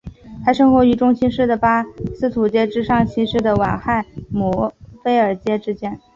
[0.43, 6.01] 它生活于中新世的巴斯图阶至上新世的晚亥姆菲尔阶之间。